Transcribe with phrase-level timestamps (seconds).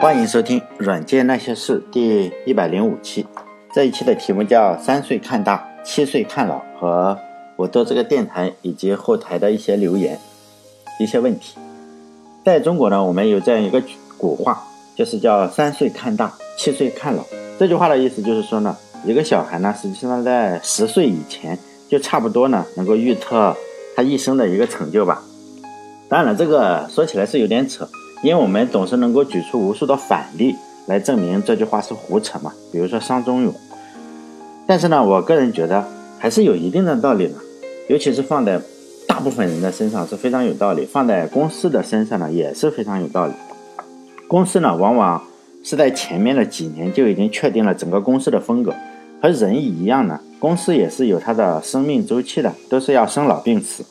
[0.00, 3.26] 欢迎收听《软件那些事》第一百零五期。
[3.74, 7.18] 这一期的题目叫“三岁看大，七岁看老”，和
[7.56, 10.16] 我做这个电台以及后台的一些留言、
[11.00, 11.58] 一些问题。
[12.44, 13.82] 在中国呢，我们有这样一个
[14.16, 14.62] 古话，
[14.94, 17.24] 就是叫“三岁看大，七岁看老”。
[17.58, 21.58] 这句话的意思就是说呢，一个小孩呢，实际上在十岁以前，
[21.88, 23.56] 就差不多呢，能够预测
[23.96, 25.20] 他一生的一个成就吧。
[26.08, 27.88] 当然了，这个说起来是有点扯。
[28.22, 33.54] 因为我们总是能够举出无数的反例来证明这句话是胡扯嘛，比如说商仲永。
[34.66, 35.84] 但是呢，我个人觉得
[36.18, 37.34] 还是有一定的道理的，
[37.88, 38.60] 尤其是放在
[39.06, 43.32] 大部分人的身上是非常有道理，放在公司的身上呢也是非常有道理。
[44.26, 45.22] 公司呢，往往
[45.62, 48.74] 是在前面的几年就已经确定了整个公司的风格，
[49.22, 53.84] 和人一样呢，公司也是有它的生命周期的，都是要生老病死。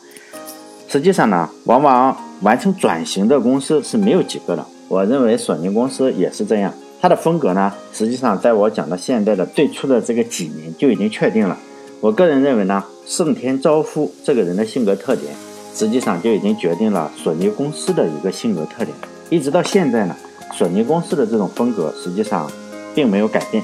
[0.87, 4.65] 实际上呢，往往完成转型的公司是没有几个的。
[4.87, 11.57] 我认为索尼公司也是这样，它的风格呢，实际上在我讲到现在的最初的这个几年就已经确定了。
[11.99, 15.33] 我个人认为呢，盛田昭夫这个人的性格特点，
[15.73, 18.95] 实际上就已经决定了索尼公司的一个性格特点。
[19.29, 20.15] 一直到现在呢，
[20.53, 22.49] 索尼公司的这种风格实际上
[22.93, 23.63] 并没有改变。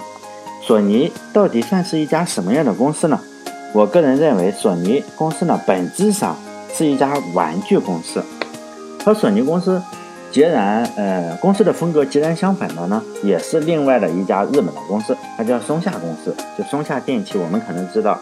[0.61, 3.19] 索尼到底算是一家什么样的公司呢？
[3.73, 6.35] 我个人认为，索尼公司呢，本质上。
[6.75, 8.23] 是一家玩具公司，
[9.03, 9.81] 和索尼公司
[10.31, 17.37] 截然呃公司的风格截然相反的呢，也是另外的一家日本的公司，它叫松下公司，就松下电器。
[17.37, 18.17] 我们可能知道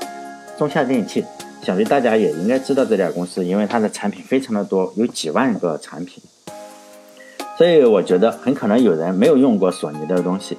[0.57, 1.23] 松下电器，
[1.61, 6.21] 想必大家也应该知道这家公司，因为它的产品非常的多，有几万个产品。
[7.57, 10.57] 所以我觉得很可能有人没有用过索尼的东西，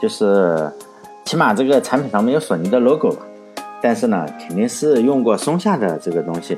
[0.00, 0.72] 就是
[1.26, 3.22] 起码这个产品上没有索尼的 logo 吧，
[3.82, 6.56] 但是呢，肯定是用过松下的这个东西。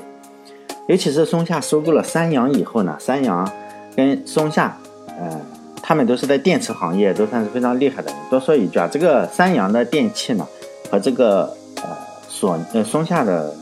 [0.87, 3.49] 尤其是松下收购了三洋以后呢，三洋
[3.95, 5.39] 跟松下，呃，
[5.81, 8.11] 他们都是在电池行业都算是非常厉害的。
[8.29, 10.45] 多说一句啊，这个三洋的电器呢，
[10.91, 11.83] 和这个呃
[12.27, 13.55] 索呃松下的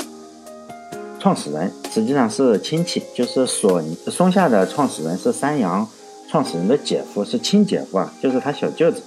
[1.20, 5.88] 创始人实际上是亲戚，就是索尼松下的创始人是三洋
[6.28, 9.04] 创始人的姐夫，是亲姐夫啊，就是他小舅子。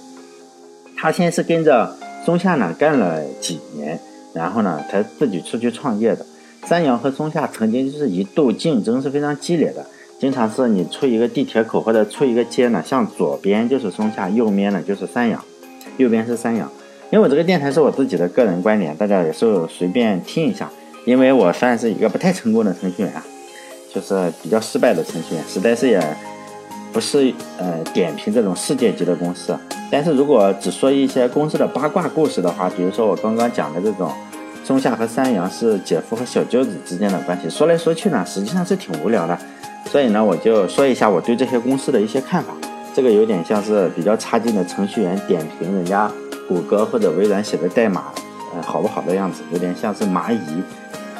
[0.97, 1.93] 他先是跟着
[2.25, 3.99] 松下呢干了几年，
[4.33, 6.25] 然后呢才自己出去创业的。
[6.67, 9.85] 三洋和松下曾经就是一度竞争是非常激烈的，
[10.19, 15.39] 经常是你出一个地铁口或者出一个街呢，向左边就是松下，右边呢就是三洋，
[15.97, 16.67] 右边是三洋。
[17.11, 20.67] 因为我这个电台是我自己的个人观点，大家也是随便听一下。
[21.05, 23.23] 因为我算是一个不太成功的程序员啊，
[23.93, 26.01] 就是比较失败的程序员，实在是也
[26.91, 29.55] 不是呃点评这种世界级的公司。
[29.91, 34.11] 但是如果只说一些公司的八卦故事的话，比如说我刚刚讲的这种。
[34.65, 39.37] 松下和三洋是姐夫和小舅子之间的关系，说来说去呢，实际上是挺无聊的。
[39.91, 42.51] 所以呢，我就说一下我对这些公司的一些看法。
[42.95, 46.11] 这个有点像是比较差劲的程序员点评人家
[46.47, 48.05] 谷歌或者微软写的代码，
[48.55, 50.63] 呃，好不好的样子，有点像是蚂蚁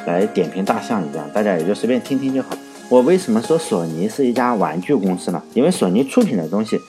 [0.06, 2.48] 来点评大象一样，大家也就随便听听就好。
[2.88, 5.40] 我为什么说索尼是一家玩具公司呢？
[5.54, 6.80] 因为索尼出品的东西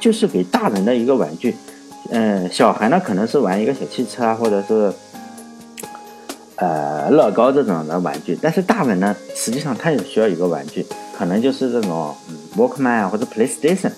[0.00, 1.54] 就是给大人的一个玩具，
[2.10, 4.90] 嗯，小孩呢可能是玩一个小汽车啊，或者是。
[6.56, 10.86] 呃，乐高这种的玩具，但是大人呢，实际上他也需要一个玩具，
[11.16, 12.14] 可能就是这种
[12.56, 13.90] Walkman 啊或者 PlayStation，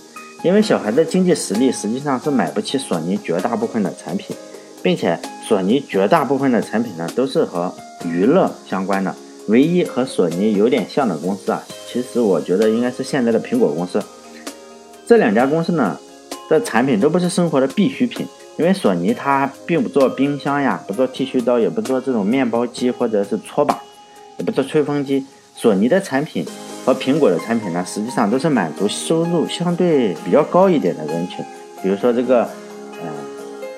[0.42, 4.36] 因为小孩的经济实力实际上是买不起索尼绝大部分的产品，
[4.82, 7.72] 并且索尼绝大部分的产品呢都是和
[8.04, 9.14] 娱乐相关的，
[9.46, 14.02] 唯一和索尼有点像的公司啊，其实我觉得应该是现在的苹果公司，
[15.06, 15.96] 这两家公司呢
[16.50, 18.26] 的产品都不是生活的必需品。
[18.58, 23.78] 因为索尼它并不做冰箱呀，不做剃须刀，也不做这种面包机或者是搓把，
[24.36, 25.24] 也不做吹风机。
[25.54, 26.44] 索尼的产品
[26.84, 31.44] 和苹果的产品呢，实际上都是满足收入相对比较高一点的人群。
[31.80, 32.48] 比如说这个，
[33.00, 33.08] 嗯，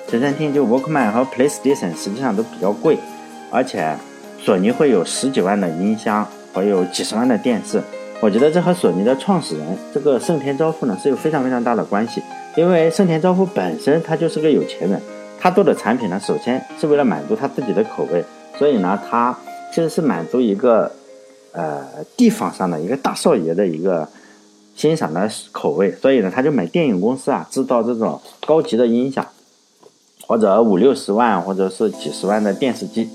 [0.07, 2.97] 随身听就 Walkman 和 PlayStation 实际上都比较贵，
[3.51, 3.95] 而且
[4.39, 7.81] 索尼会有十几万的音箱，还有几十万的电视。
[8.21, 12.21] 我觉得这和索尼的创始人这个盛田昭夫呢是有非常非常大的关系。
[12.55, 15.01] 因为盛田昭夫本身他就是个有钱人，
[15.39, 18.23] 他做的产品呢，首先是为了满足他自己的口味，
[18.59, 19.35] 所以呢，他
[19.73, 20.91] 其实是满足一个
[21.53, 21.81] 呃
[22.15, 24.07] 地方上的一个大少爷的一个
[24.75, 29.25] 欣赏的口味，所以呢，他就买电影公司啊，制造这种高级的音响，
[30.27, 33.09] 或者五六十万或者是几十万的电视机。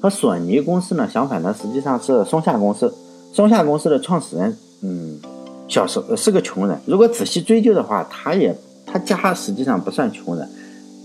[0.00, 2.94] 和索尼公司呢相反呢，实际上是松下公司，
[3.34, 5.20] 松下公司的创始人，嗯。
[5.66, 6.78] 小时候是个穷人。
[6.84, 8.54] 如果仔细追究的话，他也
[8.84, 10.46] 他家实际上不算穷人。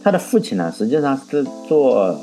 [0.04, 2.14] 他的父亲呢，实际上是做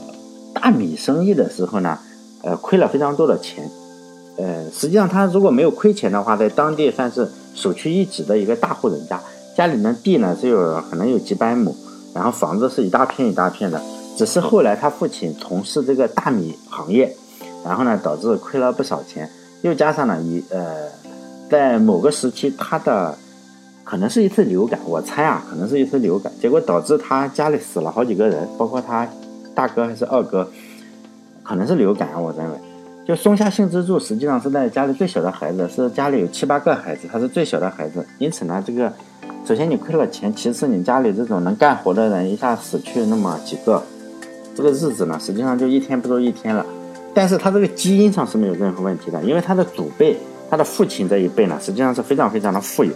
[0.52, 1.98] 大米生意的时候呢，
[2.42, 3.68] 呃，亏了非常多的钱。
[4.36, 9.18] 呃，实际上他如果没有亏钱的话，在当地算是首屈一指的一个大户人家。
[9.56, 11.74] 家里面地呢是有可能有几百亩，
[12.14, 13.80] 然后房子是一大片一大片的。
[14.14, 17.16] 只是后来他父亲从事这个大米行业，
[17.64, 19.30] 然后呢导致亏了不少钱，
[19.66, 20.88] 又加上了一呃，
[21.50, 23.12] 在某个时期他的
[23.82, 29.08] 可能是一次流感，我猜啊可能是一次流感，结果导致他家里死了好几个人，包括他
[29.56, 30.48] 大哥还是二哥，
[31.42, 32.58] 可能是流感，我认为。
[33.04, 38.92] 就松下幸之助实际上是在家里最小的孩子，是家里有七八个孩子，他是最小的孩子，因此呢，这个
[39.44, 43.82] 首先你亏了钱，其次你家里这种能干活的人一下死去那么几个，
[44.54, 46.64] 这个日子呢，实际上就一天不如一天了。
[47.16, 50.14] 但是他这个基因上是没有任何问题的，因为他的祖辈，
[50.50, 52.92] 他的父亲这一辈呢，实际上是非常非常的富有。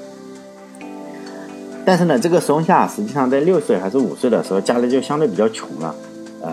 [1.86, 5.94] 但是呢，这个松下实际上在六岁还是五岁的时候，家里就相对比较穷了，
[6.42, 6.50] 呃，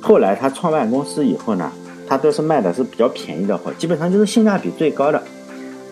[0.00, 1.70] 后来他创办公司以后呢。
[2.08, 5.20] 他都是卖的是比较便宜的货，基本上就是性价比最高的。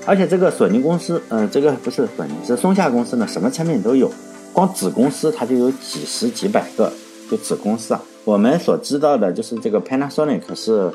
[0.07, 4.09] 而且这个索尼公司，嗯，这个不是索尼，是松下公司呢，什么产品都有。
[4.53, 6.93] 光子公司它就有几十几百个，
[7.29, 8.01] 就子公司啊。
[8.25, 10.93] 我们所知道的就是这个 Panasonic 是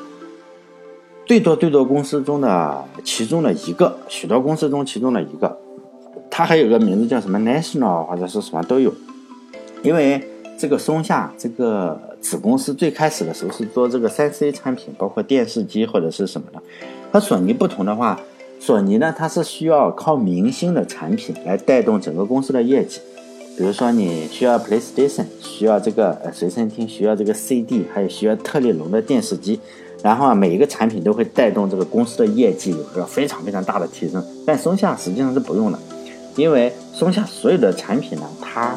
[1.24, 5.58] 最多最多公司中的其中的一个，许多公司中其中的一个。
[6.30, 8.92] 它还有个名字叫什么 National 或者是什么都有，
[9.82, 10.22] 因为
[10.58, 12.00] 这个松下这个。
[12.20, 16.62] 子公司最开始的时候是做这个三 C 产品，包括电视机或者是什么的。
[17.10, 18.20] 和索尼不同的话，
[18.60, 23.00] 索尼呢它是需要靠明星的产品来带动整个公司的业绩。
[23.56, 29.60] 比如说你需要 PlayStation，需要这个呃随身听，需要这个 CD，还有需要特立龙的电视机。
[30.02, 34.24] 然后啊，每一个产品都会带动这个公司的业绩有一个非常非常大的提升。
[34.46, 35.78] 但松下实际上是不用的，
[36.36, 38.74] 因为松下所有的产品呢，它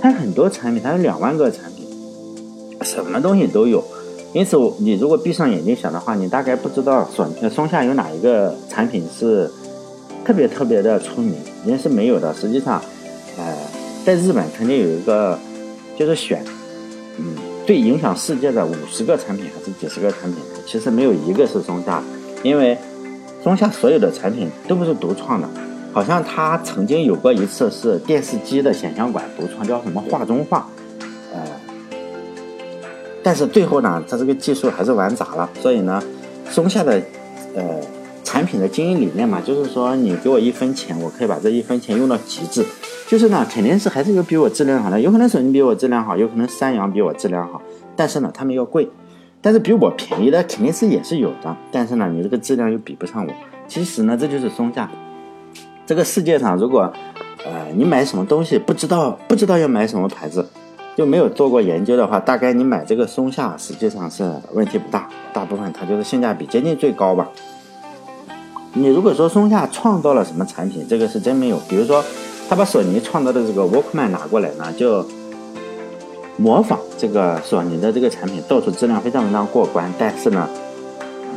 [0.00, 1.86] 它很多产品，它有两万个产品。
[2.82, 3.82] 什么东西都有，
[4.32, 9.50] 因此你如果闭上眼睛想的话，你大概不知道松松下有哪一个产品是
[10.24, 11.34] 特别特别的出名，
[11.66, 12.34] 人家是没有的。
[12.34, 12.80] 实际上，
[13.38, 13.56] 呃，
[14.06, 15.36] 在日本肯定有一个，
[15.98, 16.40] 就是选，
[17.18, 17.34] 嗯，
[17.66, 22.00] 最影响世界的五十个产品还是几十个产品，其实没有一个是松下，
[22.44, 22.78] 因为
[23.42, 25.48] 松下所有的产品都不是独创的，
[25.92, 30.68] 好像他曾经有过一次是电视机的显像管独创，叫什么画中画。
[31.34, 31.40] 呃
[33.24, 35.50] 但是最后呢，它这个技术还是玩砸了。
[35.60, 36.00] 所以呢，
[36.48, 37.02] 松下的
[37.56, 37.80] 呃
[38.22, 42.64] 产品的经营理念嘛，就是说你给我一分钱，我可以把这一分钱用到极致。
[43.06, 47.62] 就是呢，肯定是还是有比我质量好的，有可能索尼比我质量好，有可能三洋比我质量好。
[47.94, 48.88] 但是呢，他们要贵，
[49.40, 51.56] 但是比我便宜的肯定是也是有的。
[51.70, 53.32] 但是呢，你这个质量又比不上我。
[53.68, 54.90] 其实呢，这就是松下。
[55.86, 56.92] 这个世界上，如果
[57.44, 60.48] 呃你买什么东西不知道不知道要买什么牌子。
[60.96, 67.28] 就没有做过研究的话，大概你买这个松下实际上是问题不大，大部分它就是性价比接近最高吧。
[68.72, 71.58] 你如果说松下创造了什么产品，这个是真没有。
[71.68, 72.02] 比如说，
[72.48, 75.04] 他把索尼创造的这个 Walkman 拿过来呢，就
[76.36, 80.48] 模仿这个索尼的这个产品，到处质量非常非常过关，但是呢，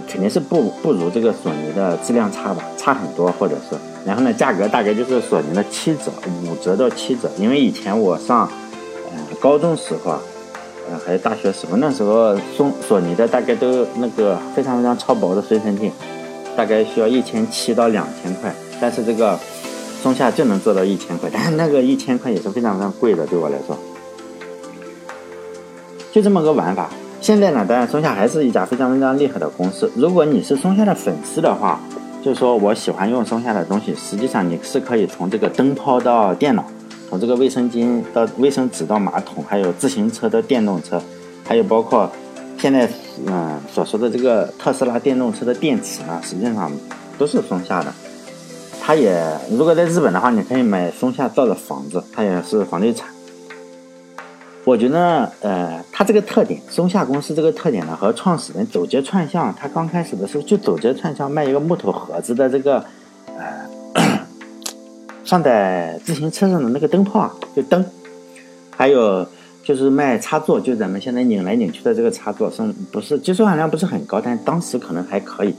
[0.08, 3.76] 肯定是不不如这个索尼的质量差吧，差很多，或者是，
[4.06, 6.12] 然后呢，价格大概就是索尼的七折、
[6.46, 8.50] 五折到七折，因为以前我上。
[9.42, 10.22] 高中时候啊，
[10.90, 15.90] 呃，还有大学时候，那时候送索尼的大概都那个非常非常超薄的随身听，
[16.58, 19.40] 大概需要一千七到两千块，但是这个
[20.02, 23.78] 松下就能做到一千块，但是那个一千块也是非常非常贵的，对我来说，
[26.12, 26.90] 就这么个玩法。
[27.22, 29.92] 现在呢，当然松下还是一家非常非常厉害的公司。
[29.96, 31.80] 如果你是松下的粉丝的话，
[32.24, 36.66] 就是说我喜欢用松下的东西，实际上你是可以从这个灯泡到电脑。
[37.10, 41.02] 从这个卫生巾到卫生纸到马桶，还有自行车的电动车，
[41.44, 42.10] 还有包括
[42.58, 42.88] 现在
[43.26, 46.72] 嗯所说的这个特斯拉电动车的电池呢，实际上
[47.18, 47.92] 都是松下的。
[48.90, 53.08] 它也如果在日本的话，你可以买松下造的房子，它也是房地产。
[54.66, 62.84] 我觉得呃，它这个特点，松下公司这个特点呢，和创始人走街串巷，他刚开始的时候就走街串巷卖一个木头盒子的这个
[63.28, 63.70] 呃。
[65.24, 67.86] 放在自行车上的那个灯泡啊，就灯，
[68.76, 69.24] 还有
[69.64, 75.54] 就是卖插座，就咱们现在拧来拧去的这个插座，是不是技术含量不是很高，但当时可能还可以。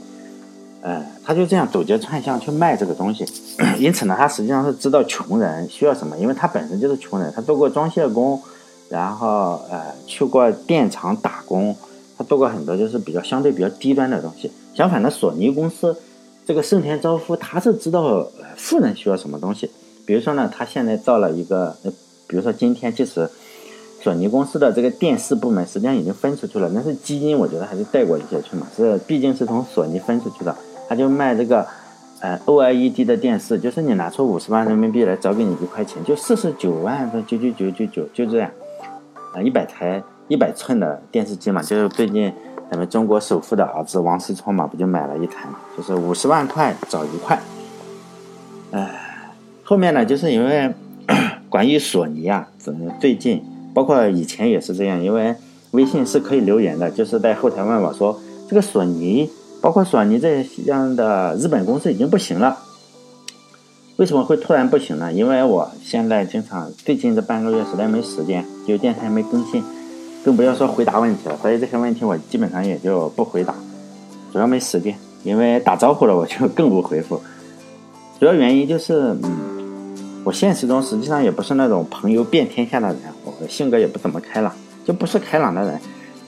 [0.81, 3.25] 呃，他就这样走街串巷去卖这个东西，
[3.79, 8.41] 因此呢，他实际上是知道穷人需要什么，因为他本身就是穷人，他做过装卸工，
[8.89, 11.75] 然后呃去过电厂打工，
[12.17, 14.51] 他做过很多就是比较相对比较低端的东西。
[14.73, 15.95] 相反的，索尼公司。
[16.43, 19.69] 这个盛田昭夫他是知道富人需要什么东西，
[20.07, 21.77] 比如说呢，他现在造了一个，
[22.27, 23.29] 比如说今天即使
[24.01, 30.53] 索尼公司的这个电视部门实际上已经分出去了，但是基因我觉得还是带过一些去嘛，是毕竟是从索尼分出去的，
[30.91, 31.65] 他就卖这个
[32.19, 38.51] 呃，OLED 的电视，就是你拿出五十万人民币来找给你一块钱，就四十九万的九九九九九，就这样，
[39.33, 42.33] 啊，一百台一百寸的电视机嘛，就是最近
[42.69, 47.39] 咱们中国首富的儿子王思聪嘛，不就买了一台嘛，就是五十万块找一块。
[48.71, 49.31] 哎，
[49.63, 50.73] 后面呢，就是因为
[51.47, 52.49] 关于索尼啊，
[52.99, 53.41] 最近
[53.73, 55.33] 包括以前也是这样，因为
[55.71, 58.19] 微信是可以留言的，就是在后台问我说
[58.49, 59.29] 这个索尼。
[59.61, 62.57] 包括索尼这样的日本公司已经不行了，
[63.97, 65.13] 为什么会突然不行呢？
[65.13, 69.63] 因为我现在经常最近这半个月实在没时间，就电台没更新，
[70.25, 71.37] 更不要说回答问题了。
[71.41, 73.53] 所以这些问题我基本上也就不回答，
[74.33, 74.97] 主要没时间。
[75.23, 77.21] 因为打招呼了我就 更不回复，
[78.19, 84.51] 主要原因就是，嗯，我现实中实际上也不是那种朋友遍天下的人，我性格也不怎么开朗，
[84.83, 85.79] 就不是开朗的人。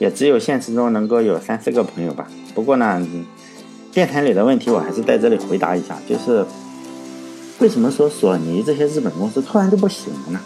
[0.04, 2.28] 也只有现实中能够有三四个朋友吧。
[2.54, 3.02] 不过呢，
[3.90, 6.44] 电台里的问题我还是在这里回答一下，就是
[7.58, 10.40] 为什么说索尼这些日本公司突然就不行了呢？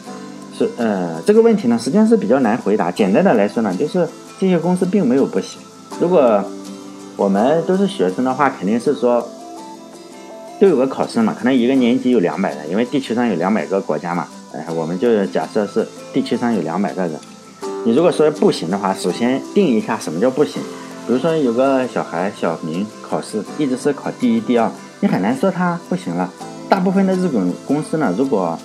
[0.56, 2.88] 是呃，这个问题呢实际上是比较难回答。
[2.88, 5.60] 简单的来说呢，就是这些公司并没有不行。
[6.00, 6.44] 如果
[7.16, 9.28] 我们都是学生的话，肯定是说
[10.60, 14.28] 都有个考试嘛，可能一个年级有两百人，因为地球上有两百个国家嘛。
[14.52, 17.18] 哎，我们就假设是地球上有两百个人。
[17.85, 20.61] 你如果说不行的话，首先定一下什么叫不行。
[21.06, 24.70] 比如说有个小孩小明考试一直是考第一、第二，
[25.00, 26.30] 你很难说他不行了。
[26.68, 28.58] 大部分的日本公司呢，如果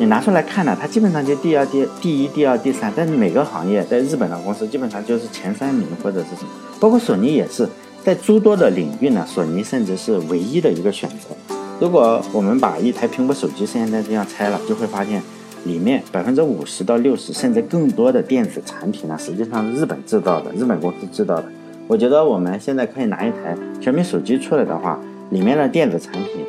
[0.00, 2.92] 你拿出来看呢，它基本上就第二、第第一、第二、第三。
[2.96, 6.48] 但是每个行业在日本的公司基本上就是前三名或者是什么，
[6.80, 7.68] 包括索尼也是
[8.02, 11.54] 在诸多的领域呢，索尼甚至是唯一的一个选择。
[11.78, 15.22] 如果我们把一台苹果手机现在这样拆了，就会发现。
[15.64, 21.44] 里面百分之五十到六十甚至更多的电子产品呢，实际上是日本制造的，日本公司制造的。
[21.86, 24.98] 我觉得我们现在可以拿一台小米手机出来的话，
[25.30, 26.44] 里面的电子产品，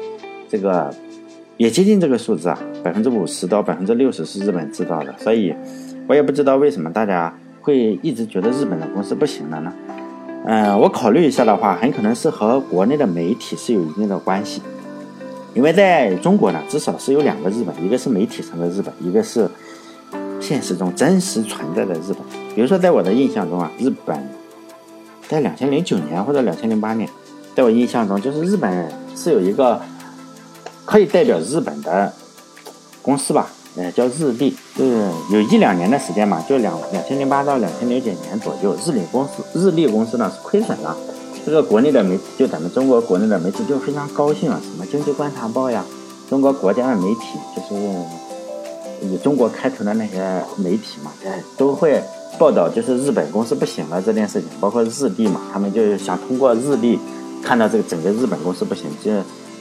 [0.49, 0.93] 这个
[1.57, 5.13] 也接近这个数字啊，百分之五十到百分之六十是日本制造的。
[5.17, 5.53] 所以，
[6.07, 9.73] 我也不知道为什么大家会一直觉得日本的公司不行了呢？
[10.45, 14.61] 嗯，我考虑一下的话，很可能是和国内的媒体是有一定的关系。
[15.55, 19.49] 因为在中国呢，至少是有两个日本，一个是媒体上的日本，一个是
[20.41, 22.17] 现实中真实存在的日本。
[22.53, 24.29] 比如说，在我的印象中啊，日本
[25.29, 27.09] 在两千零九年或者两千零八年，
[27.55, 29.81] 在我印象中，就是日本是有一个
[30.83, 32.11] 可以代表日本的
[33.01, 33.47] 公司吧，
[33.77, 40.95] 呃，叫日立，就是有一两年的时间嘛，就两两千零八到两千零九年左右，日立公司日立公司呢是亏损了。
[41.45, 45.85] 这个国内的媒体，就咱们中国国内的媒体就非常高兴啊，什么《经济观察报》呀，
[46.27, 47.79] 中国国家的媒体，就是
[49.05, 52.01] 以中国开头的那些媒体嘛，哎，都会
[52.39, 56.99] 报道，就是日本公司不行了这件事情，包括日立嘛，他们就想通过日立
[57.43, 58.89] 看到这个整个日本公司不行。
[59.03, 59.11] 就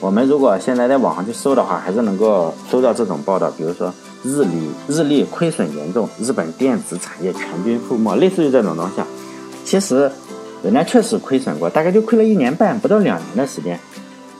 [0.00, 9.02] 我们如果现在在网上去搜的话，还是能够搜到这种报道，比如说日立日立亏损严重，日本电子产业全军覆没，类似于这种东西。
[9.66, 10.10] 其实。
[10.64, 13.78] 人家确实亏损过，大概就亏了一年半，不到两年的时间。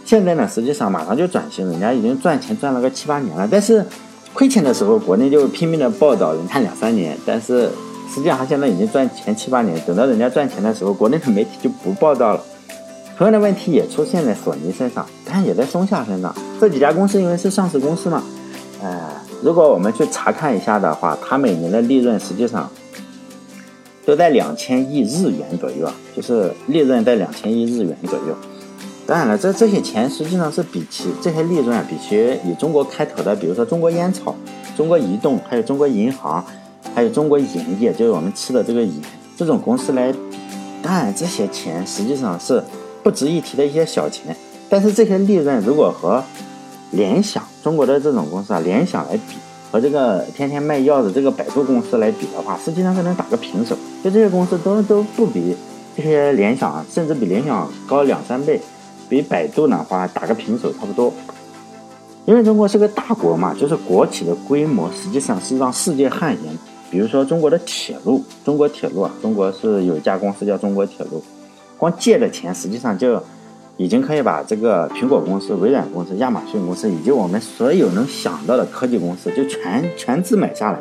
[0.07, 3.47] 现在呢，实际上马上就转型，人家已经赚钱赚了个七八年了。
[3.51, 3.85] 但是
[4.33, 7.69] 亏钱的时候，国内就拼命的报道人家两三年，但是
[8.13, 9.79] 实际上他现在已经赚钱七八年。
[9.87, 12.43] 等到人家赚钱的时候，国内的媒体就不报道了。
[13.19, 16.35] 同样的问题也出现在索尼身上，当然也在松下身上。
[16.59, 18.23] 这几家公司因为是上市公司嘛，
[18.83, 19.11] 呃，
[19.43, 22.71] 如果我们去查看一下的话，它每年的利润实际上。
[24.07, 28.37] 都在两千亿日元左右啊，就是利润在两千亿日元左右。
[29.07, 32.17] 当然了，这这些钱实际上是比其这些利润啊，比其
[32.49, 34.35] 以中国开头的，比如说中国烟草、
[34.77, 36.45] 中国移动，还有中国银行，
[36.95, 38.93] 还有中国盐业，就是我们吃的这个盐，
[39.37, 40.19] 这种公司来比，
[40.83, 42.63] 当然这些钱实际上是
[43.03, 44.37] 不值一提的一些小钱。
[44.69, 46.23] 但是这些利润如果和
[46.91, 49.37] 联想中国的这种公司啊，联想来比。
[49.73, 53.77] 和这个天天卖药的这个百度公司来比的话，实际上是能打个平手。
[54.05, 55.57] 就这些公司都都不比
[55.97, 58.61] 这些联想啊，甚至比联想高两三倍，
[59.09, 61.11] 比百度的话打个平手差不多。
[62.27, 66.59] 因为中国是个大国嘛，就是国企的规模实际上是让世界汗颜。
[66.91, 71.25] 比如说中国的铁路，中国铁路啊，中国是有一家公司叫中国铁路，
[71.79, 73.19] 光借的钱实际上就。
[73.77, 80.79] 已经可以把这个苹果公司、微软公司、亚马逊公司以及我们所有能想到的科技公司就全全资买下来，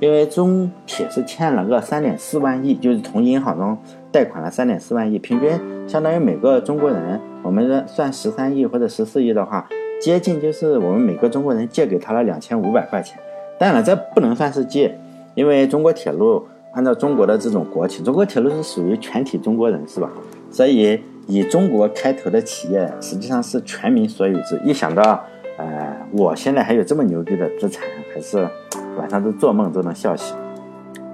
[0.00, 3.78] 因为中铁是欠了个三点四万亿，就是从银行中
[4.12, 5.50] 贷款了三点四万亿，平均
[5.88, 9.66] 相当于每个中国人，我们算十三亿或者十四亿的话，
[10.00, 13.18] 接近就是我们每个中国人借给他了两千五百块钱。
[13.58, 14.98] 当然了，这不能算是借，
[15.34, 20.10] 因为中国铁路按照中国的这种国企，中国铁路是属于全体中国人，是吧？
[20.50, 21.00] 所以。
[21.28, 24.60] 以中国开头的企业，实际上是全民所有制。
[24.64, 25.24] 一想到，
[25.58, 27.84] 呃，我现在还有这么牛逼的资产，
[28.14, 28.48] 还是
[28.96, 30.34] 晚上都做梦都能笑醒。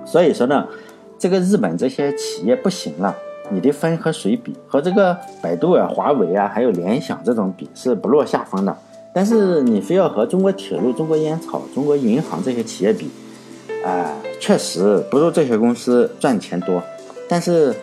[0.04, 0.66] 所以说呢，
[1.18, 3.14] 这个日本这些企业不行了，
[3.50, 4.54] 你的分和谁比？
[4.66, 8.76] 和这个百度啊、华为啊，还有联想这种比是不落下风的。
[9.14, 13.10] 但是你非要和中国铁路、中国烟草、中国银行这些企业比，
[13.84, 14.10] 啊，
[14.40, 16.82] 确实不如这些公司赚钱多。
[17.28, 17.74] 但是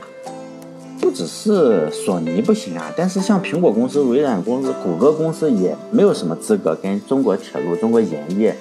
[1.00, 8.56] 不只是索尼不行啊，但是像苹果公司、微软公司、谷歌公司也没有什么资格跟中国铁路、中国盐业，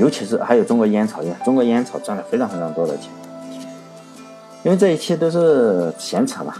[0.00, 3.10] 尤其是还有中国烟草业，中国烟草赚了非常非常多的钱。
[4.64, 6.54] 因为这一切都是闲扯嘛。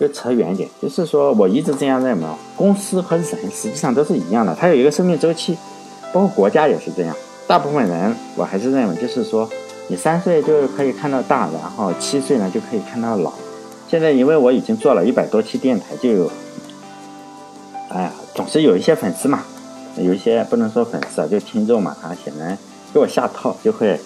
[0.00, 5.56] 就扯远一点，就是说我一直这样认为，公司和人实际上都是一样的，它有一个生命周期，
[6.12, 7.14] 包括国家也是这样。
[7.46, 9.48] 大部分人我还是认为，就是说
[9.86, 13.32] 你三岁就可以看到大，然后七岁呢就可以看到老。
[13.86, 16.30] 现在因为我已经做了一百多期电台，就有，
[17.90, 19.44] 哎呀，总是有一些粉丝嘛，
[19.98, 22.58] 有一些不能说粉丝啊，就听众嘛，他显然
[22.92, 23.98] 给我下套，就会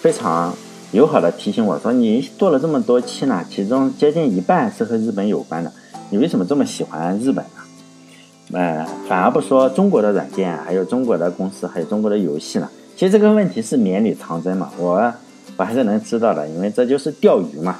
[0.00, 0.54] 非常。
[0.92, 5.72] 友好的提醒我说：“你做了这么多期呢，其中接近一半是和日本有关的，
[6.10, 8.56] 你为什么这么喜欢日本呢？
[8.56, 12.70] 呃，反而不说中国的软件，还有中国的公司，还有中国的游戏呢？
[12.96, 15.12] 其实这个问题是绵里藏针嘛，我
[15.56, 17.78] 我还是能知道的，因为这就是钓鱼嘛，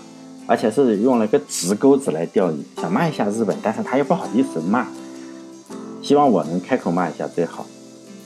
[0.49, 4.88] 而且是用了个直钩子来钓鱼，想骂一下日本，但是他又不好意思骂，
[6.02, 7.64] 希望我能开口骂一下最好，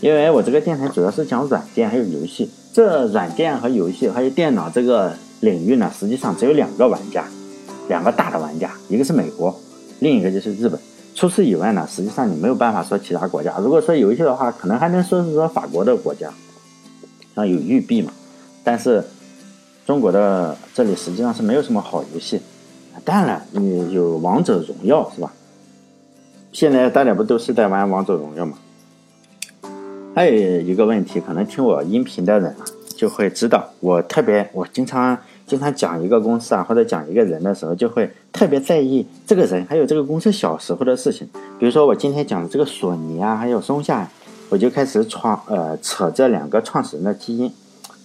[0.00, 7.24] 因为我这个电台主要是讲软件还有游戏。”这软件和游戏还有电脑这个领域呢，实际上只有两个玩家，
[7.88, 9.58] 两个大的玩家，一个是美国，
[9.98, 10.78] 另一个就是日本。
[11.14, 13.58] 除此以外呢，实际上你没有办法说其他国家。
[13.58, 16.30] 如果说游戏的话，可能还能说是说法国的国家，
[17.34, 18.12] 像有育碧嘛。
[18.62, 19.02] 但是
[19.84, 22.40] 中国的这里实际上是没有什么好游戏。
[23.04, 25.32] 当然，你有王者荣耀是吧？
[26.52, 28.56] 现在大家不都是在玩王者荣耀吗？
[30.14, 32.64] 还有一个问题，可能听我音频的人啊，
[32.96, 41.28] 就会知道我特别，我经常经常讲一个公司啊，或者讲一个人的时候，就会特别在意这个人还有这个公司小时候的事情。
[41.60, 44.10] 比如说我今天讲的这个索尼啊，还有松下，
[44.48, 47.48] 我就开始创呃扯这两个创始人的基因。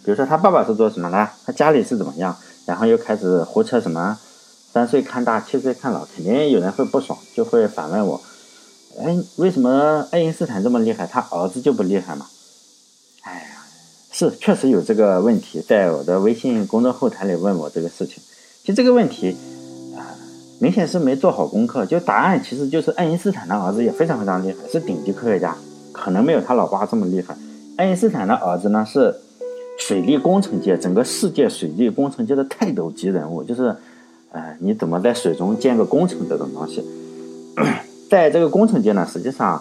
[0.05, 2.35] 比如说他爸爸是做什么的，他家里是怎么样，
[2.67, 4.19] 然后又开始胡扯什么
[4.71, 8.21] 三岁看大，七岁看老，肯定有人会不爽，就会反问我。
[8.99, 12.27] 哎，为什么爱因斯坦这么厉害，他儿子就不厉害嘛？
[13.23, 13.65] 哎呀，
[14.11, 18.21] 是确实有这个问题，在我的微信公众后台里问我这个事情。
[18.61, 19.35] 其实这个问题
[19.97, 20.13] 啊，
[20.59, 21.85] 明显是没做好功课。
[21.85, 25.57] 就答案其实就是爱因斯坦的儿子也非常非常厉害，是顶级科学家，
[25.91, 27.35] 可能没有他老爸这么厉害。
[27.77, 29.15] 爱因斯坦的儿子呢是
[29.79, 33.75] 水利工程界整个世界水利工程界的泰斗级人物，就是，
[34.31, 36.85] 呃，你怎么在水中建个工程这种东西？
[38.13, 39.59] 在这个工程界呢，实际上，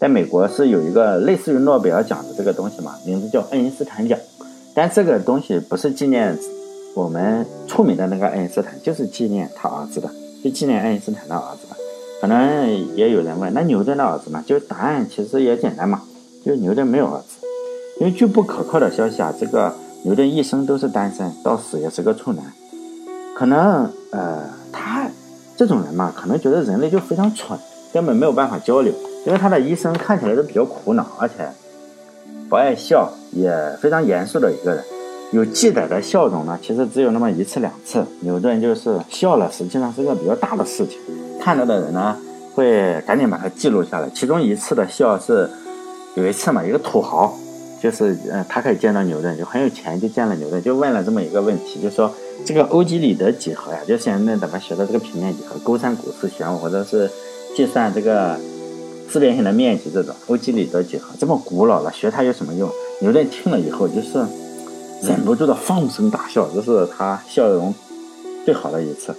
[0.00, 4.18] 在美国是有一个类似于诺贝尔奖的这个东西嘛，名字叫爱因斯坦奖。
[4.74, 6.38] 但这个东西不是纪念
[6.94, 10.08] 我们出名的那个爱因斯坦，就是纪念他儿子的，
[10.42, 11.76] 就纪念爱因斯坦的儿子的。
[12.22, 14.42] 可能也有人问，那牛顿的儿子呢？
[14.46, 16.00] 就答案其实也简单嘛，
[16.42, 17.46] 就是牛顿没有儿子。
[18.00, 19.74] 因为据不可靠的消息啊，这个
[20.04, 22.42] 牛顿一生都是单身，到死也是个处男。
[23.36, 25.10] 可能呃，他
[25.58, 27.58] 这种人嘛，可能觉得人类就非常蠢。
[27.92, 28.92] 根本没有办法交流，
[29.26, 31.34] 因为他的一生看起来都比较苦恼，而且
[32.48, 34.82] 不爱笑，也非常严肃的一个人。
[35.32, 38.04] 有记载的笑容呢，其实只有那么一次两次。
[38.20, 40.98] 牛顿就是笑了，实际上是个比较大的事情，
[41.40, 42.16] 看到的人呢
[42.54, 44.08] 会赶紧把它记录下来。
[44.14, 45.48] 其中一次的笑是
[46.14, 47.34] 有一次嘛，一个土豪
[47.82, 52.10] 就是嗯，他可以见到牛顿，就很有钱，就见了牛顿，就问了这么一个问题，就说
[52.44, 53.78] 这个欧几里得几何呀？
[53.86, 57.10] 就现在咱们学的这个平面几何、勾三股四弦或者是。
[57.54, 58.38] 计算这个
[59.08, 62.70] 自变性的面积，这种欧几里得几何这么古老了，学它有什么用？
[63.00, 64.18] 牛顿听了以后就是
[65.02, 67.74] 忍不住的放声大笑，这是他笑容
[68.44, 69.14] 最好的一次。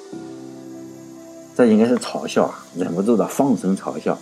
[1.55, 4.17] 这应该是嘲笑啊，忍不住的放声嘲笑，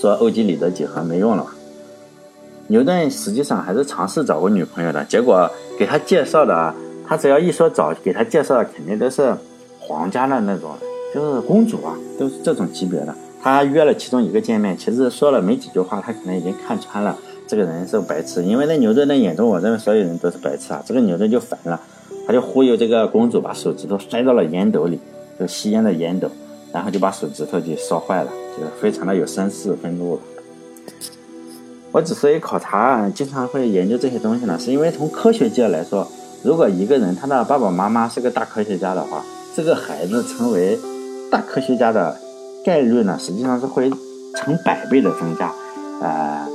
[0.00, 1.46] 说欧几里得几何没用了。
[2.66, 5.48] 牛顿实际上还是尝试找过女朋友的，结果
[5.78, 6.74] 给他介绍的，
[7.06, 9.36] 他只要一说找，给他介绍的肯定都是
[9.78, 10.70] 皇家的那种。
[11.14, 13.14] 就是公主啊，都是这种级别的。
[13.40, 18.42] 他约了其中一个见面，其实说了没几句话，他可能已经看穿了这个人是白痴。
[18.42, 20.82] 因为在牛顿的眼中，我认为所有人都是白痴啊。
[20.84, 21.80] 这个牛顿就烦了，
[22.26, 24.98] 他就忽悠这个公主把手指头塞到了烟斗里，
[25.38, 26.28] 就吸烟的烟斗，
[26.72, 30.20] 然后就把手指头给烧坏了，就非常的有绅士风度了。
[31.92, 36.08] 我之所以考察，经常会研究这些东西呢，是因为从科学界来说，
[36.42, 39.22] 如果一个人他的爸爸妈妈是个大科学家的话，
[39.54, 40.76] 这个孩子成为。
[41.34, 42.16] 大科学家的
[42.64, 43.90] 概率呢，实际上是会
[44.36, 45.52] 成百倍的增加，
[46.00, 46.46] 呃，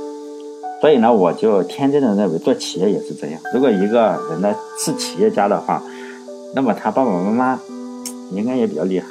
[0.80, 3.38] 所以呢，我就天真的认为做企业也是这样。
[3.52, 5.82] 如果一个人呢是企业家的话，
[6.54, 7.60] 那么他爸爸妈妈
[8.32, 9.06] 应该也比较厉害。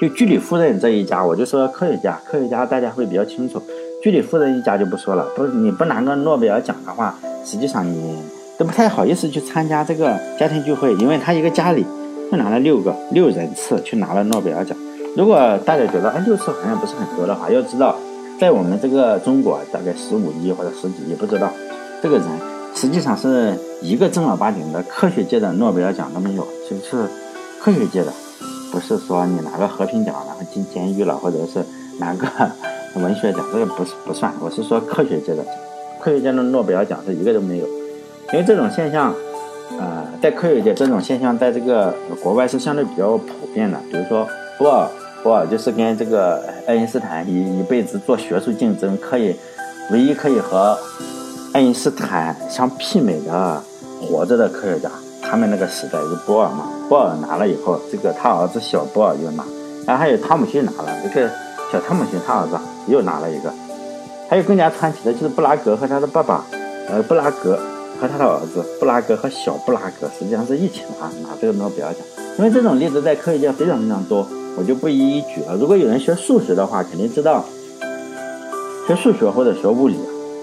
[0.00, 3.60] 就居里夫人这一家，我就说科学家，科学家大家会比较清楚。
[4.00, 8.16] 居里夫人一家就不说了，不，你不拿个诺贝尔奖的话，实际上你
[8.56, 11.84] 都不太好意思去参加这个家庭聚会，因为他一个家里
[12.30, 14.76] 就拿了六个六人次去拿了诺贝尔奖。
[15.16, 17.96] 如果大家觉得哎六次好像不是很多的话，要知道
[18.38, 21.50] 在我们这个中国大概十五亿或者十几亿，不知道
[22.02, 22.26] 这个人
[22.74, 27.08] 实际上是一个正儿八经的科学界的诺贝尔奖都没有，就是
[27.60, 28.12] 科学界的。
[28.72, 31.64] 不是说你拿个和平奖然后进监狱了，或者是
[31.98, 32.26] 拿个
[33.00, 34.30] 文学奖，这个不是不算。
[34.40, 35.42] 我是说科学界的，
[35.98, 37.66] 科学界的诺贝尔奖是一个都没有。
[38.32, 39.14] 因为这种现象，
[39.78, 43.78] 呃，在科学界这种现象在这个国外是相对比较普遍的。
[43.90, 44.26] 比如说
[44.58, 44.88] 波尔，
[45.22, 49.36] 波尔就是跟这个爱因斯坦一一辈子做学术竞争，可以
[49.90, 50.78] 唯一可以和
[51.52, 53.62] 爱因斯坦相媲美的
[54.00, 54.90] 活着的科学家。
[55.28, 59.44] 他们那个时代是波尔嘛，波尔拿了以后，这个他儿子小波尔又拿，
[59.84, 61.28] 然后还有汤姆逊拿了，这个
[61.72, 63.52] 小汤姆逊他儿子又拿了一个，
[64.30, 66.44] 还有更加传奇的就是布拉格和他的爸爸，
[66.88, 67.58] 呃，布拉格
[68.00, 72.02] 和他的儿子布拉格和小布拉格实际上是一起拿拿这个诺贝尔奖，
[72.38, 75.56] 因为这种例子在科学界非常非常多，我就不一一举了。
[75.56, 77.44] 如果有人学数学的话，肯定知道，
[78.86, 79.96] 学数学或者学物理，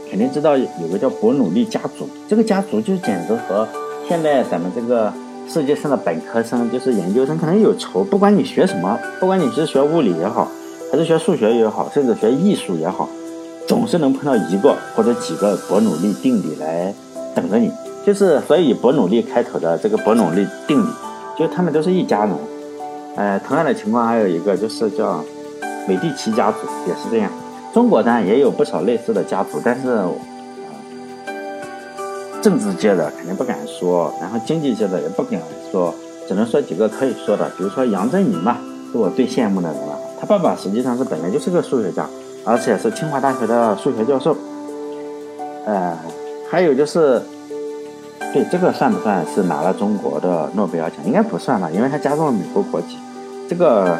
[0.09, 3.67] 肯定知道有个叫伯努利家族，这个家族就简直和。
[4.07, 5.13] 现在咱们这个
[5.47, 8.03] 世界上的本科生就是研究生，可能有仇。
[8.03, 10.51] 不管你学什么，不管你是学物理也好，
[10.91, 13.07] 还是学数学也好，甚至学艺术也好，
[13.65, 16.93] 总是能碰到一个或者几个伯努利定理来
[17.35, 17.71] 等着你。
[18.05, 20.89] 就是所以伯努利开头的这个伯努利定理，
[21.37, 22.35] 就是他们都是一家人。
[23.15, 25.23] 呃，同样的情况还有一个就是叫
[25.87, 27.31] 美第奇家族，也是这样。
[27.73, 30.03] 中国呢也有不少类似的家族，但是。
[32.41, 35.39] 政治界的肯定不敢说，然后经济界的也不敢
[35.71, 35.95] 说，
[36.27, 38.57] 只能说几个可以说的，比如说杨振宁嘛，
[38.91, 39.97] 是我最羡慕的人了。
[40.19, 42.05] 他爸爸实际上是本来就是个数学家，
[42.43, 44.35] 而且是清华大学的数学教授。
[45.65, 45.97] 呃，
[46.53, 47.19] 还有就是，
[48.31, 50.99] 对这个算不算是拿了中国的诺贝尔奖？
[51.03, 52.95] 应该不算吧，因为他加入了美国国籍。
[53.49, 53.99] 这个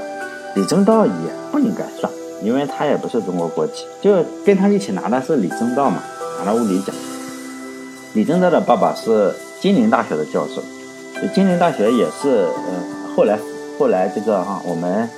[0.54, 1.12] 李政道也
[1.52, 2.14] 不应该算，
[2.44, 6.04] 因为他也不是中国国籍，就跟他一起拿的是李政道嘛，
[6.38, 6.96] 拿了物理奖。
[8.14, 10.62] 李政道的爸爸是金陵大学的教授，
[11.34, 13.40] 金陵大学也是，呃，后来
[13.80, 15.10] 后来这个哈，我们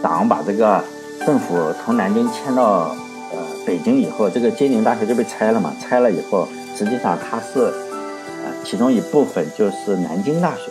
[0.00, 0.80] 党把这个
[1.26, 2.94] 政府从南京迁到
[3.32, 5.74] 呃北京以后，这个金陵大学就被拆了嘛。
[5.82, 10.70] 拆了以后，实际上它是呃其中一部分就是南京大学，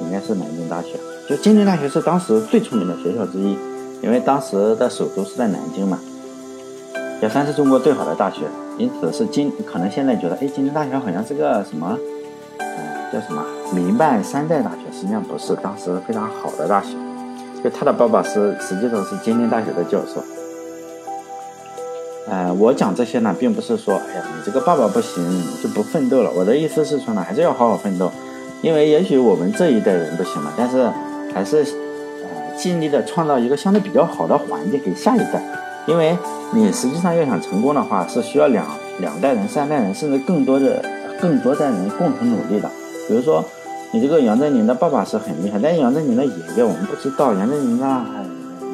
[0.00, 0.98] 应该是南京大学。
[1.28, 3.56] 就金陵大学是当时最出名的学校之一，
[4.02, 5.98] 因为当时的首都是在南京嘛，
[7.22, 8.42] 也算是中国最好的大学。
[8.76, 11.96] 因此是金，可能现在觉得，哎，金陵大学好像是个什么，
[12.58, 16.96] 呃，叫什么民办山寨大学，实际上不是，当时非常好的大学。
[17.62, 20.20] 就他的爸爸是，实际上是金陵大学的教授。
[22.28, 26.30] 呃，我讲这些呢，并不是说，哎呀，你这个爸爸不行，就不奋斗了。
[26.34, 28.10] 我的意思是说呢，还是要好好奋斗，
[28.62, 30.90] 因为也许我们这一代人不行了，但是
[31.34, 31.58] 还是，
[32.22, 35.42] 呃，尽力的创造一个相对比较好的环境给下一代，
[35.86, 36.16] 因为。
[36.52, 38.64] 你实际上要想成功的话，是需要两
[39.00, 40.84] 两代人、三代人，甚至更多的、
[41.20, 42.70] 更多代人共同努力的。
[43.08, 43.44] 比如说，
[43.90, 47.84] 你这个杨振宁的爸爸是很厉害，但杨振宁的爷爷我们不知道，杨振宁的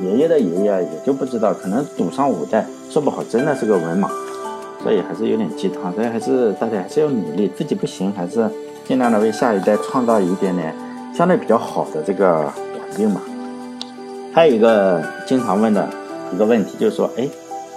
[0.03, 4.09] 爷爷的爷爷也就不知道，可能祖上五代，说不好真的是个文盲。
[4.83, 8.49] 所以还是有点鸡汤，所以还是大家还是要努力，自己不行还是
[8.87, 10.75] 尽量的为下一代创造一点点
[11.15, 13.21] 相对比较好的这个环境吧。
[14.33, 15.89] 还有一个经常问的
[16.33, 17.29] 一个问题就是说，哎。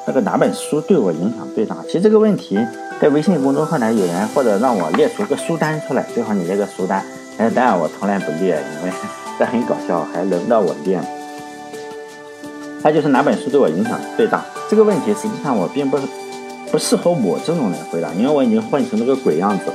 [0.06, 1.78] 那个哪本书对我影响最大？
[1.86, 2.60] 其实这个问题
[3.00, 7.02] 在微信公众号呢，有人或者让我列出个书单出来，最好你列个书单。
[7.38, 8.94] 哎，当然我从来不列，因为
[9.40, 11.00] 这很搞笑，还轮不到我列。
[12.84, 14.44] 那就是哪本书对我影响最大？
[14.70, 16.04] 这个问题实际上我并不是
[16.70, 19.66] 不适合我这种人回答，因为我已经混成那个鬼样子。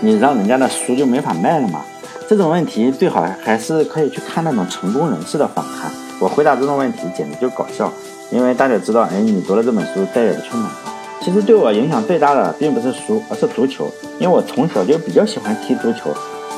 [0.00, 1.82] 你让人家的书就没法卖了嘛？
[2.28, 5.90] 这种问题最好还是可以去看那种成功人士的访谈。
[6.18, 7.92] 我回答这种问题简直就搞笑。
[8.30, 10.94] 因为大家知道，哎，你读了这本书，再也不去买了。
[11.20, 13.92] 其实对我影响最大的，并不是书，而是足球。
[14.18, 16.10] 因为我从小就比较喜欢踢足球，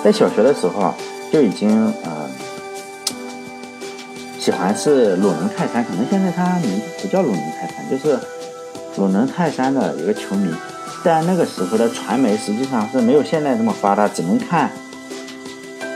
[0.03, 0.95] 在小学的时候
[1.33, 2.31] 就已经呃
[4.47, 8.17] 喜欢是鲁能泰山，可能现在他名字不叫鲁能泰山，就是
[8.97, 10.49] 鲁能泰山的一个球迷。
[11.03, 14.71] 在那个时候的传媒实际上是没有现在这么发达，只能看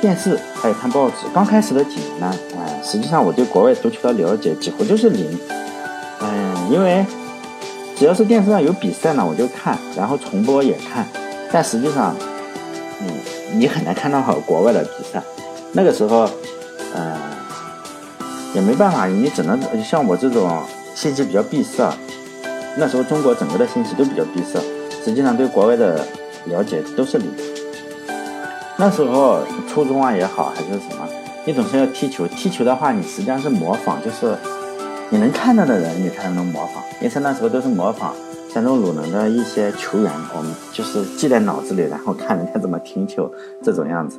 [0.00, 1.14] 电视还有看报纸。
[1.32, 5.38] 刚开始的几年呢，嗯，实际上我对国外足球的了解几乎就是零，
[6.18, 7.06] 嗯，因为
[7.96, 11.06] 只要是电视上有比赛呢，我就看，然后重播也看，
[11.52, 12.16] 但实际上，
[13.00, 13.06] 嗯，
[13.54, 15.22] 你很难看到好国外的比赛。
[15.70, 16.28] 那个时候，
[16.92, 17.16] 呃，
[18.54, 20.62] 也没办法，你只能像我这种
[20.94, 21.92] 信息比较闭塞。
[22.76, 24.60] 那时候中国整个的信息都比较闭塞，
[25.04, 26.04] 实际上对国外的
[26.46, 27.28] 了解都是零。
[28.76, 31.06] 那时候初中啊也好，还是什么，
[31.44, 32.26] 你总是要踢球。
[32.28, 34.34] 踢球的话，你实际上是模仿，就是
[35.10, 36.82] 你能看到的人，你才能模仿。
[37.00, 38.14] 因为那时候都是模仿
[38.52, 43.30] 山东鲁能的一些球员，我们就是记在脑子里，然后看人家怎么停球
[43.62, 44.18] 这种样子。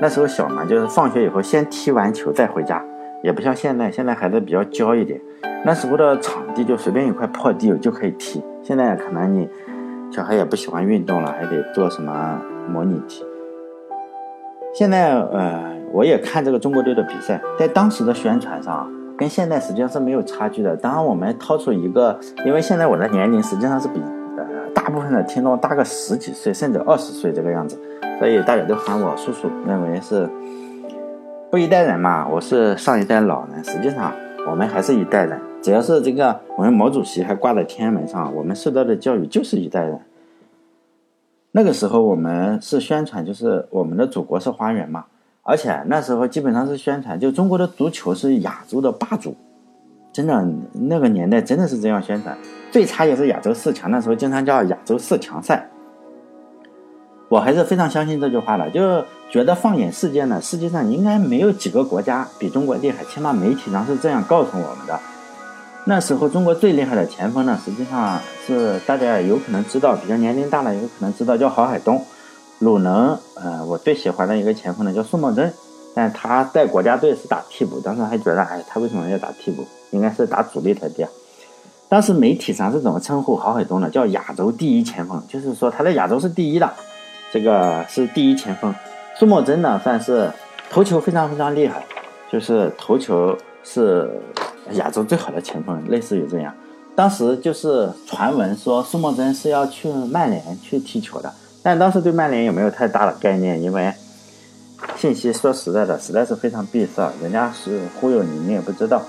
[0.00, 2.84] 那时候小嘛，就是放学以后先踢完球再回家，
[3.22, 5.20] 也不像现在，现在孩子比较娇一点。
[5.64, 9.48] 那时候的场地就随便一块破地就可以踢，现在可能你
[10.12, 13.24] 小孩也不喜欢运动了，还得做什么模拟踢。
[14.74, 20.76] 现在呃，我也看这个中国队的比赛，在当时的宣传上跟现在实际上是没有差距的。
[20.76, 24.00] 当然，我们掏出一个，因为现在我的年龄实际上是比
[24.36, 27.76] 呃大部分的听众大个十几岁甚至二十岁这个样子。
[28.18, 30.28] 所以大家都喊我叔叔，认为是
[31.50, 32.26] 不一代人嘛。
[32.28, 34.12] 我是上一代老人，实际上
[34.48, 35.40] 我们还是一代人。
[35.62, 40.00] 只要是这个，我们毛主席还挂在天安门上，我们受到的教育就是一代人。
[41.52, 45.06] 那个时候我们是宣传，就是我们的祖国是花园嘛。
[45.42, 49.36] 而且那时候基本上是宣传，就中国的足球是亚洲的霸主。
[50.12, 52.36] 真的，那个年代真的是这样宣传。
[52.72, 55.68] 最差也是亚洲四强，那时候经常叫亚洲四强赛。
[57.28, 64.98] 我还是非常相信这句话的，就觉得放眼世界呢，世界上应该没有几个国家比中国厉害，起码媒体上是这样告诉我们的。
[65.84, 72.04] 那时候中国最厉害的前锋呢，实际上是大家有可能知道，比较年龄大了有可能知道叫郝海东。
[72.60, 75.52] 鲁能，呃，我最喜欢的一个前锋呢叫苏茂珍，
[75.94, 79.64] 但他在国家队是打替补，当时还觉得，哎，他为什么要打替补？
[79.90, 81.06] 应该是打主力才对。
[81.88, 83.90] 当时媒体上是怎么称呼郝海东的？
[83.90, 86.72] 叫亚洲第一前锋，就是说他在亚洲是第一的。
[87.32, 88.74] 这个是第一前锋，
[89.18, 90.30] 苏莫真呢算是
[90.70, 91.82] 头球非常非常厉害，
[92.30, 94.10] 就是头球是
[94.72, 96.52] 亚洲最好的前锋，类似于这样。
[96.94, 103.90] 当时就是传闻说苏莫真是要去曼联去踢球的，但当时对曼联也没有太大的概念，因为
[104.96, 109.00] 信息说实在的实在是非常闭塞，人家是忽悠你，你也不知道。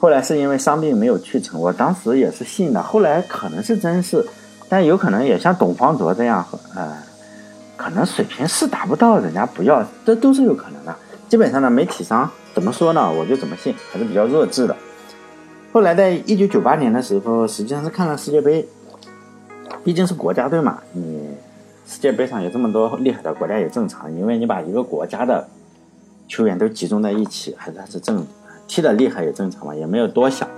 [0.00, 4.26] 后来是因为伤病没有去成，我当时也是信的，后来可能是真是，
[4.68, 6.96] 但有可能也像董方卓这样，呃。
[7.76, 10.96] 可能水平是达不到，人家不要，这都是有可能的。
[11.28, 14.76] 基本上呢，媒体上怎么说呢，我就怎么信，还是比较弱智的。
[15.72, 18.66] 后来在一九九八年的时候，实际上是看了世界杯，
[19.84, 21.28] 毕竟是国家队嘛，你
[21.86, 25.46] 世界杯上有这么多厉害的国家也正常，因为你把一个国家的
[26.28, 28.26] 球员都集中在一起，还是还是正
[28.66, 30.48] 踢的厉害也正常嘛，也没有多想。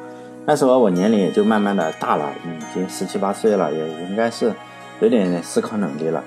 [0.46, 4.52] 那时候我年龄也就慢慢的大了，已经十七八岁了，也应该是
[5.00, 6.22] 有点思考能力了。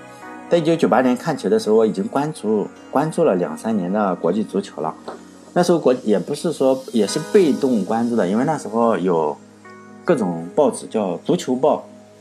[0.51, 4.93] 在一九九八年看球的时候，我已经关注关注了两三年的国际足球了。
[5.53, 9.37] 那时候国也不是说也是被动关注的，因为那时候有
[10.03, 11.77] 各种报纸叫《足球报》，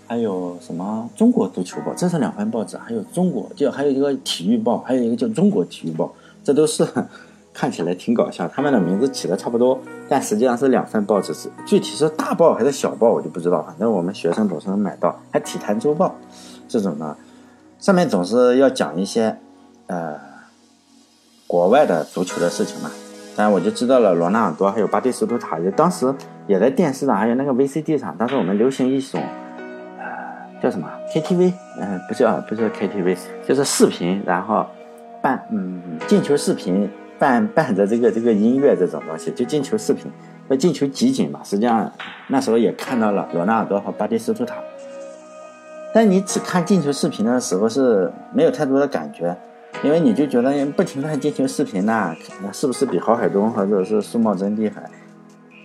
[0.06, 6.04] 还有什么《中国足球报》，这是两份报纸，还有中国就还有一个《体育报》，还有一个叫《中国体育报》，
[6.44, 6.86] 这都是
[7.52, 9.76] 看起来挺搞笑，他们的名字起的差不多，
[10.08, 16.06] 但实际上是两份报纸，是具体是大报还是小报我就不知道，反正我们学生总是能买到，还《体坛周报》
[16.68, 17.16] 这种呢。
[17.80, 19.38] 上面总是要讲一些，
[19.86, 20.14] 呃，
[21.46, 22.90] 国外的足球的事情嘛，
[23.34, 26.14] 当然我就知道了罗纳尔多还有巴蒂斯图塔，就当时
[26.46, 29.22] 也在电视上，还有那个 VCD 上，当时我们流行一种，
[29.98, 33.16] 呃，叫什么 KTV，嗯，不是啊，不是 KTV，
[33.48, 34.66] 就是视频，然后
[35.22, 36.86] 伴，嗯，进球视频
[37.18, 40.12] 伴伴着这个这个音乐这种东西，就进球视频，
[40.50, 41.90] 要进球集锦嘛，实际上
[42.28, 44.56] 那时候也看到了罗纳尔多和巴蒂斯图塔。
[45.92, 49.36] 但你只看进球视频的时候是没有太多的感觉，
[49.82, 54.82] 因为你就觉得不停的看进球视频呢，那是不是比郝海东或者是苏茂贞厉害？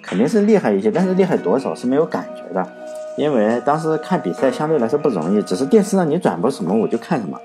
[0.01, 2.67] 肯定是厉害一些，但是厉害多少是没有感觉的，
[3.17, 7.39] 因为当时看比赛相对来说不容易，只是电视上你转播什么我就看什么。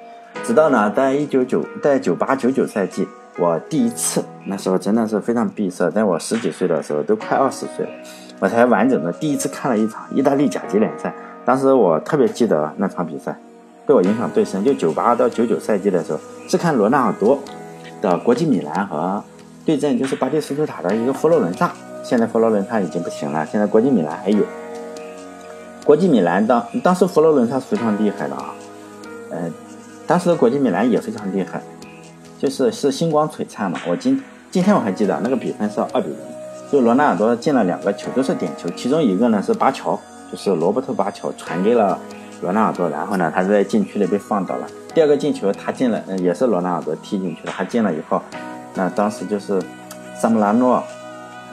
[0.45, 3.07] 直到呢，在一九九在九八九九赛季，
[3.39, 7.91] 我第一次那时候真的是非常闭塞，在我十几岁的时候，都快二十岁了，
[8.41, 11.15] 我才完整的第一次看了一场意大利甲级联赛。
[11.45, 13.37] 当时我特别记得那场比赛，
[13.87, 14.63] 对我影响最深。
[14.63, 17.39] 就九八到九九赛季的时候，是看罗纳尔多
[18.01, 19.23] 的国际米兰和
[19.65, 21.73] 对阵就是巴蒂斯图塔的一个佛罗伦萨。
[22.03, 24.45] 现在佛罗伦萨已经不行了，现在国际米兰还有。
[25.85, 28.55] 国际米兰当当时佛罗伦萨是非常厉害的啊，
[29.31, 29.39] 呃，
[30.07, 31.61] 当时国际米兰也非常厉害。
[32.39, 33.79] 就是是星光璀璨嘛。
[33.87, 36.17] 我今今天我还记得那个比分是二比零，
[36.73, 39.99] 就罗纳尔多进了两个球，都是点球，其中一个呢是巴乔，
[40.31, 41.99] 就是罗伯特巴乔传给了
[42.41, 44.67] 罗纳尔多，然后呢他在禁区里被放倒了。
[44.95, 48.21] 第二个进球他进了，嗯也是罗纳尔多踢进去了，他进了以后，
[48.75, 49.63] 那当时就是
[50.17, 50.83] 萨姆拉诺，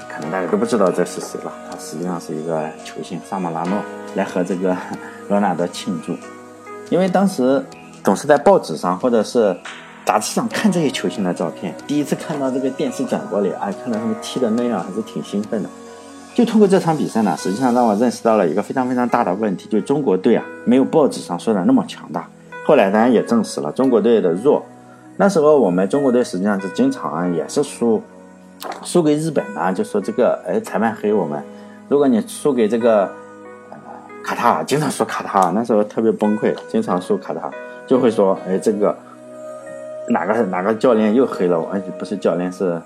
[0.10, 3.80] 可能大家都不知道这是谁了，他实际上是一个球星萨姆拉诺
[4.16, 4.76] 来和这个
[5.30, 6.16] 罗纳尔多庆祝，
[6.90, 7.64] 因为当时
[8.04, 9.56] 总是在报纸上或者是
[10.06, 15.70] 杂志上看这些球星的照片，第一次看到这个电视转播里，哎，看到他们踢的那样，还是挺兴奋的。
[16.38, 22.30] 就通过这场比赛呢，实际上让我认识到了一个非常非常大的问题，就中国队啊，没有报纸上说的那么强大。
[22.64, 24.64] 后来当然也证实了中国队的弱。
[25.16, 28.04] 那时候我们中国队实际上是经常也是输，
[28.84, 31.42] 输给日本啊，就说这个哎裁判黑我们。
[31.90, 33.06] 如果你输给这个
[33.72, 33.78] 呃
[34.24, 37.54] 卡塔尔，经常输卡塔尔，那时候特别崩溃，经常输卡塔尔
[37.88, 38.96] 就会说哎这个
[40.10, 42.80] 哪个哪个教练又黑了我，哎不是教练是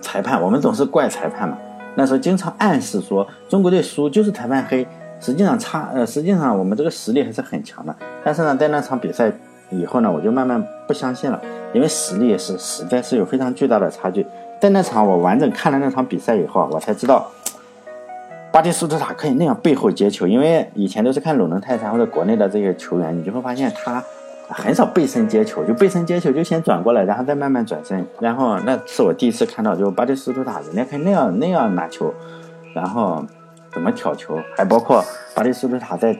[0.00, 1.58] 裁判，我们总是怪裁判嘛。
[1.94, 4.86] 那时候经常暗示说中国队输就是裁判黑，
[5.20, 7.94] 实际上差呃实际上我们这个实力还是很强的。
[8.24, 9.30] 但是呢，在那场比赛
[9.70, 11.40] 以后呢，我就慢慢不相信了，
[11.72, 14.26] 因为实力是实在是有非常巨大的差距。
[14.60, 17.28] 在那场我完整看了那场比赛以后啊，我才知道
[18.52, 24.02] 巴蒂斯图塔可以那样背后接球，因为以前都是看鲁能泰山或者国内的这些球员，你就会发现他
[24.52, 28.06] 很少背身接球，就背身接球就先转过来，然后再慢慢转身。
[28.20, 32.12] 然后那是我第一次看到，就巴蒂斯图塔人家可以那样那样拿球，
[32.74, 33.24] 然后
[33.72, 36.16] 怎么挑球，还包括巴蒂斯图塔在。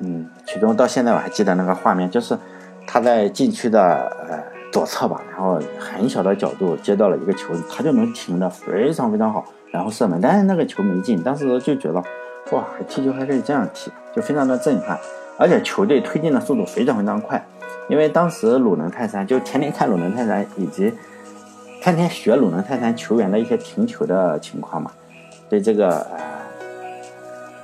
[0.00, 2.36] 嗯，其中到现在我还记得那个画面，就是
[2.84, 3.80] 他在禁区的
[4.28, 4.42] 呃
[4.72, 11.22] 左侧吧，然后很小的角度接到了一个球，他就能停的非常非常好，然后射门，但是那个球没进。
[11.22, 12.02] 当时就觉得，
[12.50, 14.98] 哇，踢球还可以这样踢，就非常的震撼，
[15.38, 17.40] 而且球队推进的速度非常非常快，
[17.88, 20.92] 因为当时鲁能泰山就天天看鲁能泰山，以及
[21.82, 24.90] 天天学鲁能泰山球员的一些停球的情况嘛，
[25.48, 26.34] 对这个呃。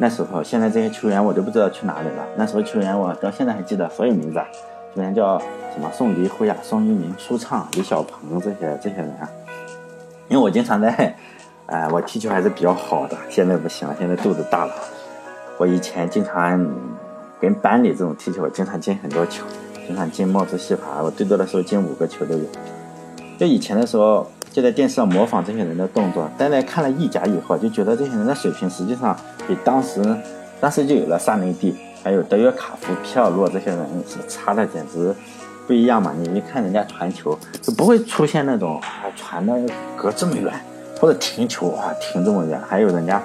[0.03, 2.25] 那时候，现在这些球员我都不知道去哪里了。
[2.35, 4.47] 那时候球员我到现在还记得所有名字，啊，
[4.95, 9.29] 球员叫什么宋迪、胡雅、宋一鸣、舒畅、李小鹏这些这些人啊。
[10.29, 11.15] 因为我经常在，
[11.67, 14.73] 哎，我踢球还是比较好的，现在不行了，现在肚子大了。
[15.59, 16.67] 我以前经常
[17.39, 19.45] 跟班里这种踢球，经常进很多球，
[19.91, 22.45] 经常进帽子戏法，我最多的时候进五个球都有。
[23.37, 24.25] 就以前的时候。
[24.53, 30.03] 就在电视上模仿这些人的动作，但在看了意甲以后，就觉得这些人的水平实际上比当时，
[30.61, 35.15] 当时就有了萨内蒂，还有德约卡夫、皮尔洛这些人是差的简直
[35.69, 36.13] 不一样嘛！
[36.19, 39.55] 你一看人家传球，就不会出现那种啊传的
[39.97, 40.53] 隔这么远，
[41.01, 43.23] 或者停球啊停这么远，还有人家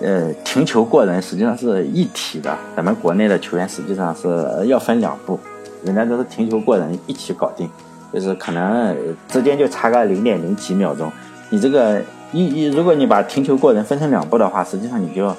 [0.00, 2.56] 呃停球过人，实际上是一体的。
[2.74, 5.38] 咱们国内的球员实际上是要分两步，
[5.84, 7.68] 人家都是停球过人一起搞定。
[8.12, 8.96] 就是可能
[9.28, 11.08] 之间就差个零点零几秒钟，
[11.48, 15.32] 你这个一一如果你把停球过人分成两步的话，实际上你就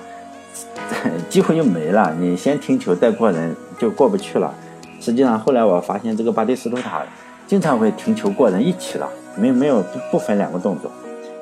[1.27, 2.15] 机会就没了。
[2.17, 4.53] 你先停球再过人就过不去了。
[5.01, 7.03] 实际上后来我发现这个巴蒂斯图塔
[7.45, 10.89] 经常会停球过人一起了，没没有不分两个动作。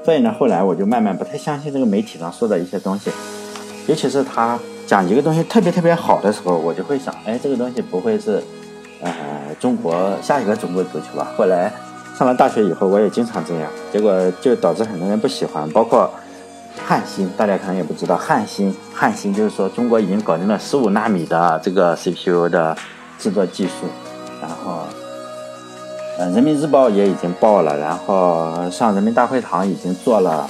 [0.03, 3.11] 所以呢，后来我就慢慢不太相信这个媒体上说的一些东西，
[3.85, 4.57] 尤其是他
[4.87, 8.41] 讲一个东西特别特别好的时候，我就会想，哎，这个东西不会是。
[9.01, 9.11] 呃，
[9.59, 11.27] 中国下一个中国足球吧。
[11.37, 11.71] 后来
[12.17, 15.69] 上了大学以后，我也经常这样，结果就导致很多人不喜欢。
[15.69, 16.11] 包括
[16.85, 22.75] 汉芯，大家可能也不知道，汉芯，汉芯就是说中国已经搞定了十五纳米的这个 CPU 的
[23.17, 23.71] 制作技术。
[24.41, 24.83] 然后，
[26.17, 30.45] 呃，人民日报也已经报了，然后上人民大会堂已经做了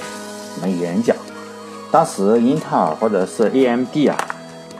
[0.54, 1.16] 什么演讲。
[1.92, 4.16] 当时英特尔或者是 AMD 啊。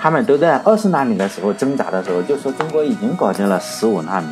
[0.03, 4.29] 他们都在二十纳米的时候挣扎的时候，就说中国已经搞定了十五纳米。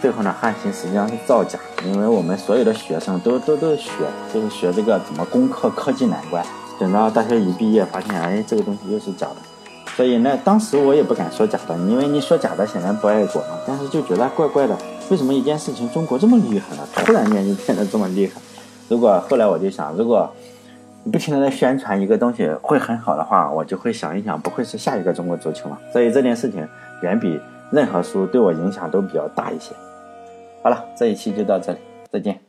[0.00, 3.90] 最后呢，汉芯实际上是造假，因为我们所有的学生都都都学，
[4.32, 6.42] 就是学这个怎么攻克科技难关。
[6.80, 9.36] 等到大学一毕业，发现哎，这个东西又是假的。
[9.94, 13.48] 所以呢，当时我也不敢说假的，因为你说假的显然不爱国嘛。
[13.66, 14.74] 但是就觉得怪怪的，
[15.10, 16.82] 为什么一件事情中国这么厉害呢？
[16.94, 18.40] 突然间就变得这么厉害。
[18.88, 20.32] 如果后来我就想，如果。
[21.10, 25.78] 不停的在宣传一个东西会很好的话，我就会想一想，不会是下一个中国足球吗？
[25.92, 26.66] 所以这件事情
[27.02, 27.40] 远比
[27.70, 29.74] 任何书对我影响都比较大一些。
[30.62, 31.78] 好了，这一期就到这里，
[32.10, 32.45] 再见。